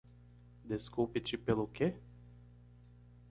[0.71, 1.93] Desculpe-te pelo que?